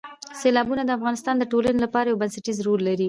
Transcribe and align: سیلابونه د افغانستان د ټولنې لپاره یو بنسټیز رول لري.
سیلابونه 0.41 0.81
د 0.85 0.91
افغانستان 0.97 1.35
د 1.37 1.43
ټولنې 1.51 1.79
لپاره 1.85 2.07
یو 2.07 2.19
بنسټیز 2.21 2.57
رول 2.67 2.81
لري. 2.87 2.99